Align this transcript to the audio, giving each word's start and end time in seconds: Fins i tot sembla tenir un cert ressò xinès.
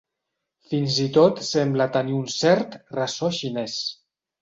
Fins 0.71 0.97
i 1.03 1.05
tot 1.19 1.43
sembla 1.51 1.89
tenir 1.99 2.19
un 2.23 2.27
cert 2.39 2.77
ressò 3.01 3.35
xinès. 3.45 3.81